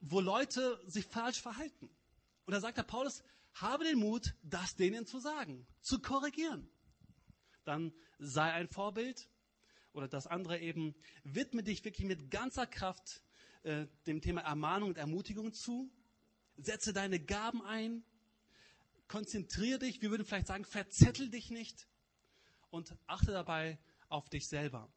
[0.00, 1.90] wo Leute sich falsch verhalten.
[2.46, 3.22] Und da sagt der Paulus,
[3.60, 6.68] habe den Mut, das denen zu sagen, zu korrigieren.
[7.64, 9.28] Dann sei ein Vorbild.
[9.92, 10.94] Oder das andere eben,
[11.24, 13.22] widme dich wirklich mit ganzer Kraft
[13.64, 15.90] äh, dem Thema Ermahnung und Ermutigung zu.
[16.56, 18.04] Setze deine Gaben ein.
[19.08, 21.88] Konzentriere dich, wir würden vielleicht sagen, verzettel dich nicht.
[22.70, 24.88] Und achte dabei auf dich selber.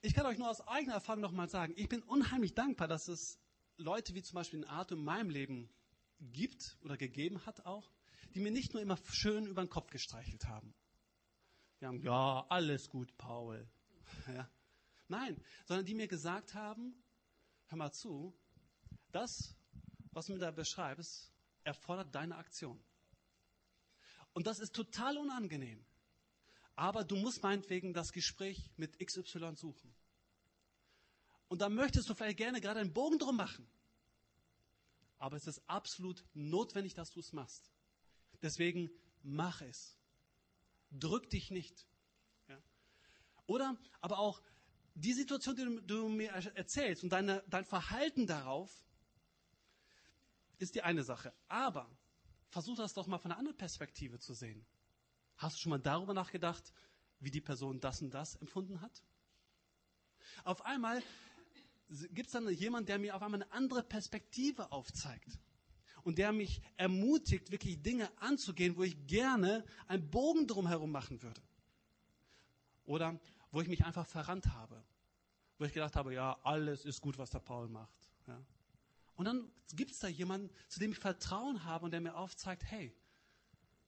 [0.00, 3.38] Ich kann euch nur aus eigener Erfahrung nochmal sagen, ich bin unheimlich dankbar, dass es
[3.78, 5.70] Leute wie zum Beispiel den Arthur in meinem Leben
[6.20, 7.90] gibt oder gegeben hat auch,
[8.34, 10.74] die mir nicht nur immer schön über den Kopf gestreichelt haben.
[11.80, 13.66] Die haben, ja, alles gut, Paul.
[14.26, 14.48] Ja.
[15.08, 16.94] Nein, sondern die mir gesagt haben,
[17.68, 18.34] hör mal zu,
[19.10, 19.54] das,
[20.12, 21.32] was du mir da beschreibst,
[21.64, 22.78] erfordert deine Aktion.
[24.32, 25.84] Und das ist total unangenehm.
[26.74, 29.94] Aber du musst meinetwegen das Gespräch mit XY suchen.
[31.48, 33.66] Und da möchtest du vielleicht gerne gerade einen Bogen drum machen.
[35.18, 37.72] Aber es ist absolut notwendig, dass du es machst.
[38.42, 38.90] Deswegen
[39.22, 39.96] mach es.
[40.90, 41.86] Drück dich nicht.
[42.48, 42.62] Ja?
[43.46, 44.40] Oder aber auch
[44.94, 48.70] die Situation, die du, du mir erzählst und deine, dein Verhalten darauf,
[50.58, 51.32] ist die eine Sache.
[51.48, 51.88] Aber
[52.50, 54.66] versuch das doch mal von einer anderen Perspektive zu sehen.
[55.36, 56.72] Hast du schon mal darüber nachgedacht,
[57.20, 59.02] wie die Person das und das empfunden hat?
[60.44, 61.02] Auf einmal
[61.88, 65.38] gibt es dann jemanden, der mir auf einmal eine andere Perspektive aufzeigt
[66.04, 71.40] und der mich ermutigt, wirklich Dinge anzugehen, wo ich gerne einen Bogen drumherum machen würde.
[72.84, 73.18] Oder
[73.50, 74.82] wo ich mich einfach verrannt habe.
[75.58, 78.08] Wo ich gedacht habe, ja, alles ist gut, was der Paul macht.
[78.26, 78.40] Ja.
[79.16, 82.62] Und dann gibt es da jemanden, zu dem ich Vertrauen habe und der mir aufzeigt,
[82.64, 82.94] hey,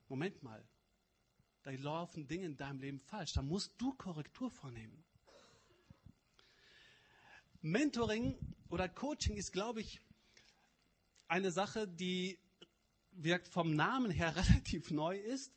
[0.09, 0.67] Moment mal,
[1.63, 3.35] da laufen Dinge in deinem Leben falsch.
[3.35, 5.05] Da musst du Korrektur vornehmen.
[7.63, 8.37] Mentoring
[8.69, 10.01] oder Coaching ist, glaube ich,
[11.29, 12.39] eine Sache, die
[13.13, 15.53] wirkt vom Namen her relativ neu ist,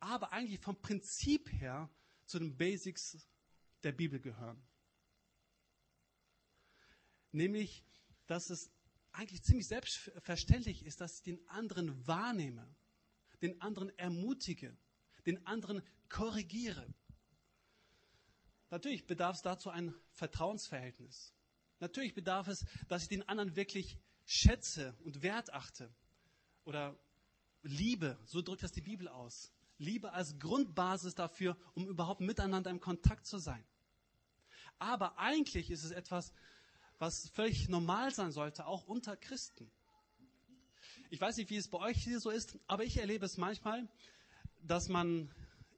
[0.00, 1.90] aber eigentlich vom Prinzip her
[2.26, 3.28] zu den Basics
[3.82, 4.62] der Bibel gehören.
[7.32, 7.84] Nämlich,
[8.26, 8.70] dass es
[9.12, 12.74] eigentlich ziemlich selbstverständlich ist, dass ich den anderen wahrnehme,
[13.42, 14.76] den anderen ermutige,
[15.26, 16.86] den anderen korrigiere.
[18.70, 21.32] Natürlich bedarf es dazu ein Vertrauensverhältnis.
[21.80, 25.92] Natürlich bedarf es, dass ich den anderen wirklich schätze und wertachte.
[26.64, 26.98] Oder
[27.62, 29.52] Liebe, so drückt das die Bibel aus.
[29.78, 33.64] Liebe als Grundbasis dafür, um überhaupt miteinander im Kontakt zu sein.
[34.78, 36.32] Aber eigentlich ist es etwas,
[36.98, 39.70] was völlig normal sein sollte, auch unter Christen.
[41.10, 43.88] Ich weiß nicht, wie es bei euch hier so ist, aber ich erlebe es manchmal,
[44.62, 45.32] dass man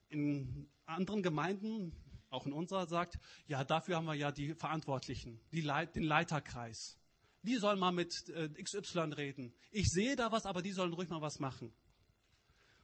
[0.09, 1.93] in anderen Gemeinden
[2.37, 3.19] auch in unserer, sagt,
[3.49, 6.97] ja, dafür haben wir ja die Verantwortlichen, die Leit, den Leiterkreis.
[7.43, 9.55] Die sollen mal mit äh, XY reden.
[9.71, 11.73] Ich sehe da was, aber die sollen ruhig mal was machen.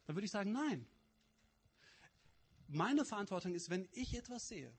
[0.06, 0.86] Dann würde ich sagen, nein.
[2.68, 4.72] Meine Verantwortung ist, wenn ich etwas sehe,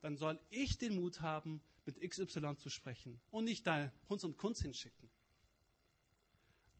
[0.00, 4.36] dann soll ich den Mut haben, mit XY zu sprechen und nicht da Hunz und
[4.36, 5.10] Kunst hinschicken.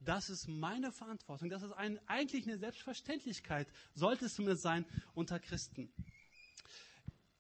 [0.05, 1.49] Das ist meine Verantwortung.
[1.49, 5.93] Das ist ein, eigentlich eine Selbstverständlichkeit, sollte es zumindest sein unter Christen.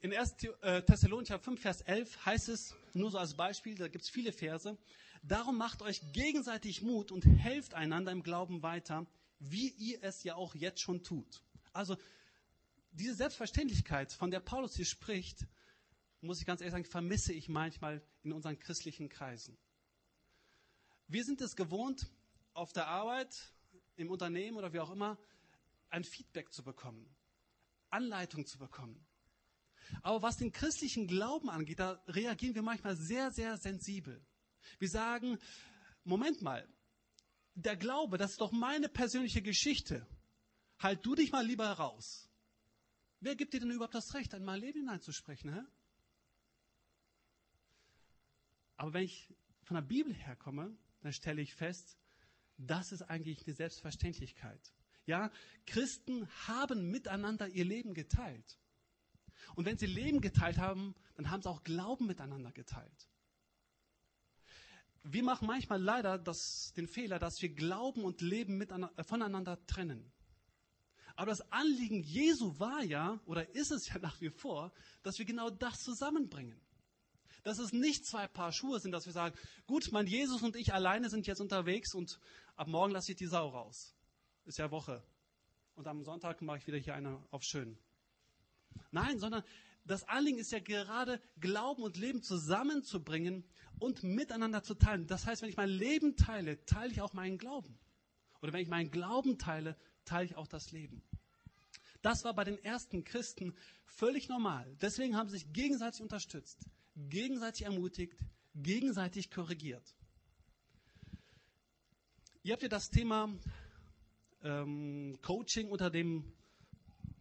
[0.02, 0.34] In 1.
[0.62, 4.32] Äh, Thessalonicher 5, Vers 11 heißt es, nur so als Beispiel, da gibt es viele
[4.32, 4.76] Verse,
[5.22, 9.06] darum macht euch gegenseitig Mut und helft einander im Glauben weiter,
[9.38, 11.44] wie ihr es ja auch jetzt schon tut.
[11.72, 11.96] Also
[12.90, 15.46] diese Selbstverständlichkeit, von der Paulus hier spricht,
[16.20, 19.56] muss ich ganz ehrlich sagen, vermisse ich manchmal in unseren christlichen Kreisen.
[21.06, 22.10] Wir sind es gewohnt,
[22.54, 23.52] auf der Arbeit,
[23.94, 25.16] im Unternehmen oder wie auch immer,
[25.90, 27.08] ein Feedback zu bekommen,
[27.90, 29.06] Anleitung zu bekommen.
[30.02, 34.24] Aber was den christlichen Glauben angeht, da reagieren wir manchmal sehr, sehr sensibel.
[34.78, 35.38] Wir sagen,
[36.05, 36.66] Moment mal,
[37.55, 40.07] der Glaube, das ist doch meine persönliche Geschichte.
[40.78, 42.28] Halt du dich mal lieber raus.
[43.20, 45.55] Wer gibt dir denn überhaupt das Recht, in mein Leben hineinzusprechen?
[45.55, 45.62] Hä?
[48.76, 49.28] Aber wenn ich
[49.62, 51.96] von der Bibel herkomme, dann stelle ich fest,
[52.57, 54.72] das ist eigentlich eine Selbstverständlichkeit.
[55.07, 55.31] Ja,
[55.66, 58.59] Christen haben miteinander ihr Leben geteilt.
[59.55, 63.09] Und wenn sie Leben geteilt haben, dann haben sie auch Glauben miteinander geteilt.
[65.05, 70.12] Wir machen manchmal leider das, den Fehler, dass wir Glauben und Leben miteinander, voneinander trennen.
[71.16, 75.26] Aber das Anliegen Jesu war ja, oder ist es ja nach wie vor, dass wir
[75.26, 76.61] genau das zusammenbringen.
[77.42, 80.72] Dass es nicht zwei Paar Schuhe sind, dass wir sagen, gut, mein Jesus und ich
[80.72, 82.20] alleine sind jetzt unterwegs und
[82.55, 83.96] ab morgen lasse ich die Sau raus.
[84.44, 85.02] Ist ja Woche.
[85.74, 87.76] Und am Sonntag mache ich wieder hier eine auf schön.
[88.90, 89.42] Nein, sondern
[89.85, 93.44] das Anliegen ist ja gerade, Glauben und Leben zusammenzubringen
[93.78, 95.06] und miteinander zu teilen.
[95.06, 97.78] Das heißt, wenn ich mein Leben teile, teile ich auch meinen Glauben.
[98.40, 101.02] Oder wenn ich meinen Glauben teile, teile ich auch das Leben.
[102.02, 103.54] Das war bei den ersten Christen
[103.85, 104.76] völlig normal.
[104.80, 106.64] Deswegen haben sie sich gegenseitig unterstützt,
[106.96, 108.16] gegenseitig ermutigt,
[108.54, 109.94] gegenseitig korrigiert.
[112.42, 113.32] Ihr habt ja das Thema
[114.42, 116.32] ähm, Coaching unter dem,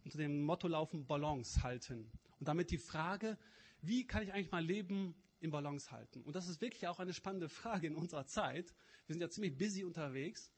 [0.03, 2.11] unter dem Motto laufen, Balance halten.
[2.39, 3.37] Und damit die Frage,
[3.81, 6.21] wie kann ich eigentlich mein Leben in Balance halten?
[6.23, 8.73] Und das ist wirklich auch eine spannende Frage in unserer Zeit.
[9.05, 10.51] Wir sind ja ziemlich busy unterwegs.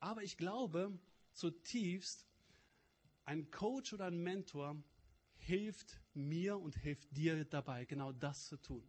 [0.00, 0.98] Aber ich glaube
[1.32, 2.26] zutiefst,
[3.24, 4.82] ein Coach oder ein Mentor
[5.36, 8.82] hilft mir und hilft dir dabei, genau das zu tun.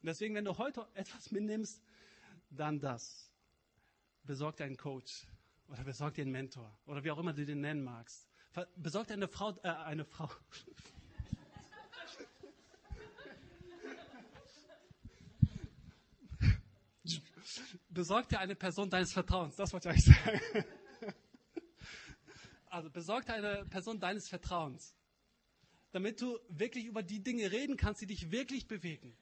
[0.00, 1.82] Und deswegen, wenn du heute etwas mitnimmst,
[2.50, 3.30] dann das.
[4.22, 5.26] Besorg dir einen Coach
[5.68, 8.26] oder besorg dir einen Mentor oder wie auch immer du den nennen magst.
[8.76, 10.30] Besorg dir eine Frau, äh, eine Frau.
[17.88, 19.56] besorg dir eine Person deines Vertrauens.
[19.56, 20.40] Das wollte ich euch sagen.
[22.70, 24.94] Also besorg dir eine Person deines Vertrauens,
[25.90, 29.16] damit du wirklich über die Dinge reden kannst, die dich wirklich bewegen.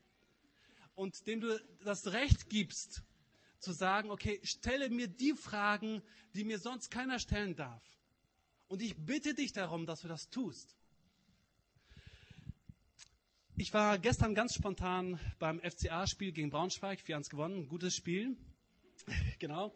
[0.95, 3.03] Und dem du das Recht gibst,
[3.59, 6.03] zu sagen, okay, stelle mir die Fragen,
[6.35, 7.83] die mir sonst keiner stellen darf.
[8.69, 10.77] Und ich bitte dich darum, dass du das tust.
[13.57, 18.37] Ich war gestern ganz spontan beim FCA-Spiel gegen Braunschweig, 4-1 gewonnen, gutes Spiel.
[19.39, 19.75] genau.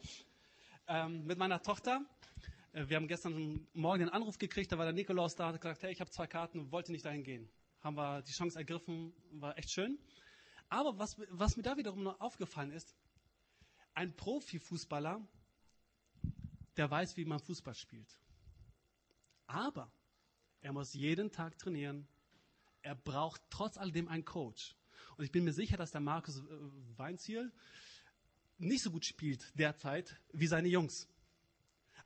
[0.87, 2.05] Ähm, mit meiner Tochter.
[2.73, 5.83] Äh, wir haben gestern Morgen den Anruf gekriegt, da war der Nikolaus da, hat gesagt,
[5.83, 7.49] hey, ich habe zwei Karten, wollte nicht dahin gehen.
[7.81, 9.99] Haben wir die Chance ergriffen, war echt schön.
[10.69, 12.95] Aber was, was mir da wiederum noch aufgefallen ist,
[13.95, 15.27] ein Profifußballer,
[16.77, 18.19] der weiß, wie man Fußball spielt.
[19.47, 19.93] Aber
[20.61, 22.07] er muss jeden Tag trainieren.
[22.83, 24.77] Er braucht trotz alledem einen Coach.
[25.17, 26.43] Und ich bin mir sicher, dass der Markus äh,
[26.97, 27.53] Weinziel
[28.59, 31.09] nicht so gut spielt derzeit wie seine Jungs.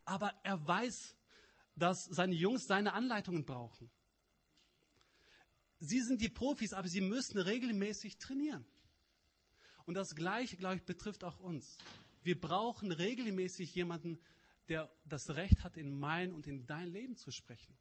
[0.04, 1.16] Aber er weiß,
[1.76, 3.90] dass seine Jungs seine Anleitungen brauchen.
[5.80, 8.64] Sie sind die Profis, aber sie müssen regelmäßig trainieren.
[9.86, 11.76] Und das Gleiche, glaube ich, betrifft auch uns.
[12.22, 14.18] Wir brauchen regelmäßig jemanden,
[14.68, 17.76] der das Recht hat, in mein und in dein Leben zu sprechen.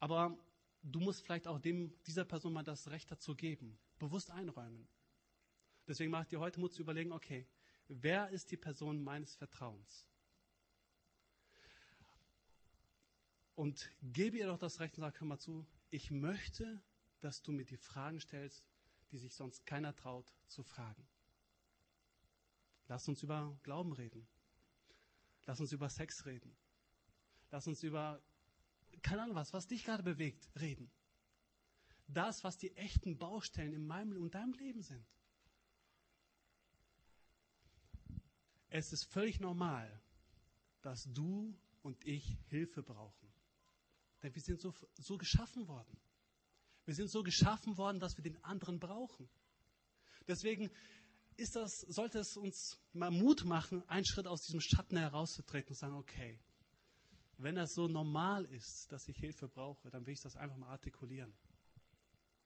[0.00, 0.36] Aber
[0.82, 4.88] du musst vielleicht auch dem, dieser Person mal das Recht dazu geben, bewusst einräumen.
[5.86, 7.46] Deswegen mache ich dir heute Mut zu überlegen, okay,
[7.86, 10.08] wer ist die Person meines Vertrauens?
[13.54, 16.82] Und gebe ihr doch das Recht und sage, hör mal zu, ich möchte,
[17.20, 18.71] dass du mir die Fragen stellst,
[19.12, 21.06] die sich sonst keiner traut zu fragen.
[22.88, 24.26] Lass uns über Glauben reden.
[25.44, 26.56] Lass uns über Sex reden.
[27.50, 28.22] Lass uns über,
[29.02, 30.90] keine Ahnung was, was dich gerade bewegt, reden.
[32.08, 35.06] Das, was die echten Baustellen in meinem und deinem Leben sind.
[38.68, 40.00] Es ist völlig normal,
[40.80, 43.32] dass du und ich Hilfe brauchen.
[44.22, 46.00] Denn wir sind so, so geschaffen worden.
[46.84, 49.28] Wir sind so geschaffen worden, dass wir den anderen brauchen.
[50.26, 50.70] Deswegen
[51.36, 55.76] ist das, sollte es uns mal Mut machen, einen Schritt aus diesem Schatten herauszutreten und
[55.76, 56.38] sagen, okay,
[57.38, 60.68] wenn das so normal ist, dass ich Hilfe brauche, dann will ich das einfach mal
[60.68, 61.32] artikulieren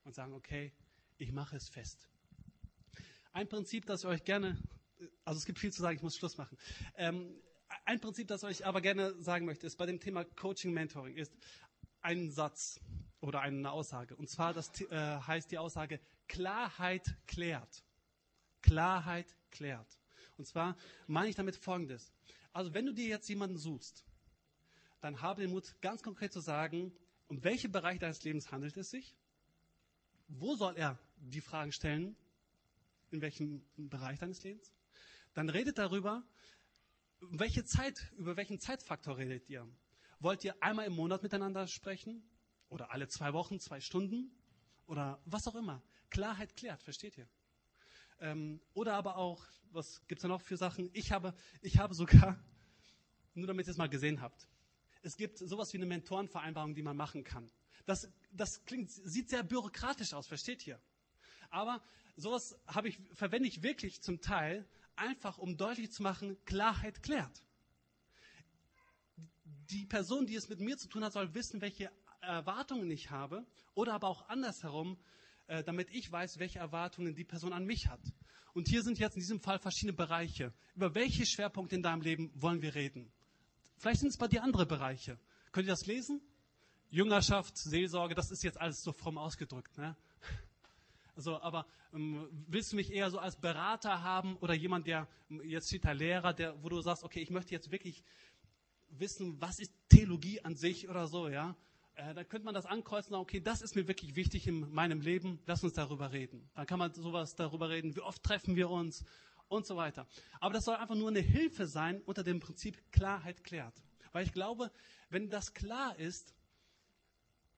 [0.05, 0.73] und sagen, okay,
[1.19, 2.09] ich mache es fest.
[3.33, 4.57] Ein Prinzip, das ich euch gerne,
[5.25, 6.57] also es gibt viel zu sagen, ich muss Schluss machen.
[6.95, 7.35] Ähm,
[7.85, 11.17] ein Prinzip, das ich euch aber gerne sagen möchte, ist bei dem Thema Coaching, Mentoring,
[11.17, 11.33] ist
[12.01, 12.81] ein Satz
[13.21, 14.17] oder eine Aussage.
[14.17, 17.85] Und zwar das äh, heißt die Aussage, Klarheit klärt.
[18.63, 19.99] Klarheit klärt.
[20.37, 22.13] Und zwar meine ich damit Folgendes.
[22.53, 24.05] Also wenn du dir jetzt jemanden suchst,
[25.01, 26.93] dann habe den Mut, ganz konkret zu sagen,
[27.29, 29.17] um welche Bereiche deines Lebens handelt es sich?
[30.29, 32.17] Wo soll er die Fragen stellen?
[33.11, 34.73] In welchem Bereich deines Lebens?
[35.35, 36.25] Dann redet darüber,
[37.21, 39.69] welche Zeit, über welchen Zeitfaktor redet ihr?
[40.19, 42.23] Wollt ihr einmal im Monat miteinander sprechen?
[42.69, 44.31] Oder alle zwei Wochen, zwei Stunden?
[44.87, 45.83] Oder was auch immer.
[46.11, 47.29] Klarheit klärt, versteht ihr?
[48.21, 50.91] Ähm, oder aber auch, was gibt's da noch für Sachen?
[50.93, 52.43] Ich habe, ich habe sogar,
[53.35, 54.49] nur damit ihr es mal gesehen habt,
[55.03, 57.51] es gibt sowas wie eine Mentorenvereinbarung, die man machen kann.
[57.85, 60.81] Das, das klingt, sieht sehr bürokratisch aus, versteht ihr?
[61.51, 61.83] Aber
[62.17, 67.43] sowas habe ich, verwende ich wirklich zum Teil, einfach um deutlich zu machen, Klarheit klärt.
[69.71, 71.93] Die Person, die es mit mir zu tun hat, soll wissen, welche
[72.27, 74.99] Erwartungen ich habe oder aber auch andersherum,
[75.47, 78.01] äh, damit ich weiß, welche Erwartungen die Person an mich hat.
[78.53, 80.53] Und hier sind jetzt in diesem Fall verschiedene Bereiche.
[80.75, 83.13] Über welche Schwerpunkte in deinem Leben wollen wir reden?
[83.77, 85.19] Vielleicht sind es bei dir andere Bereiche.
[85.53, 86.21] Könnt ihr das lesen?
[86.89, 89.77] Jüngerschaft, Seelsorge, das ist jetzt alles so fromm ausgedrückt.
[89.79, 89.97] Ne?
[91.15, 91.65] Also, aber
[91.95, 95.87] ähm, willst du mich eher so als Berater haben oder jemand, der, ähm, jetzt steht
[95.87, 98.05] da Lehrer, der, wo du sagst, okay, ich möchte jetzt wirklich
[98.91, 101.57] wissen, was ist Theologie an sich oder so, ja?
[101.97, 105.41] Äh, dann könnte man das ankreuzen, okay, das ist mir wirklich wichtig in meinem Leben,
[105.47, 106.49] lass uns darüber reden.
[106.55, 109.05] Dann kann man sowas darüber reden, wie oft treffen wir uns
[109.49, 110.07] und so weiter.
[110.39, 113.83] Aber das soll einfach nur eine Hilfe sein unter dem Prinzip Klarheit klärt.
[114.13, 114.71] Weil ich glaube,
[115.09, 116.35] wenn das klar ist,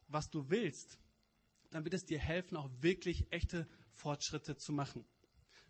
[0.07, 0.99] was du willst,
[1.71, 5.05] dann wird es dir helfen, auch wirklich echte Fortschritte zu machen.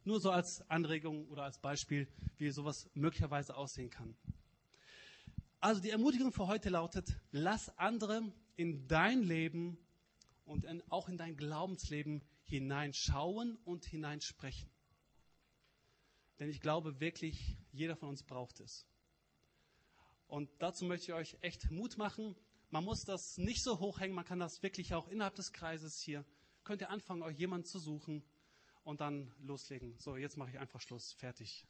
[0.05, 2.07] Nur so als Anregung oder als Beispiel,
[2.37, 4.15] wie sowas möglicherweise aussehen kann.
[5.61, 9.79] Also die Ermutigung für heute lautet, lass andere in dein Leben
[10.45, 14.69] und in, auch in dein Glaubensleben hineinschauen und hineinsprechen.
[16.41, 18.85] Denn ich glaube wirklich, jeder von uns braucht es.
[20.27, 22.35] Und dazu möchte ich euch echt Mut machen.
[22.71, 26.25] Man muss das nicht so hochhängen, man kann das wirklich auch innerhalb des Kreises hier.
[26.65, 28.25] Könnt ihr anfangen, euch jemanden zu suchen
[28.83, 29.97] und dann loslegen.
[29.99, 31.13] So, jetzt mache ich einfach Schluss.
[31.13, 31.65] Fertig.